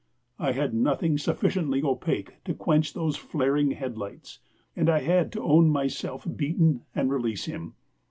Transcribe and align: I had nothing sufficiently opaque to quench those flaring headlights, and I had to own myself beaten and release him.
I 0.39 0.53
had 0.53 0.73
nothing 0.73 1.19
sufficiently 1.19 1.83
opaque 1.83 2.43
to 2.45 2.55
quench 2.55 2.93
those 2.95 3.17
flaring 3.17 3.69
headlights, 3.69 4.39
and 4.75 4.89
I 4.89 5.01
had 5.01 5.31
to 5.33 5.43
own 5.43 5.69
myself 5.69 6.27
beaten 6.35 6.81
and 6.95 7.11
release 7.11 7.45
him. 7.45 7.75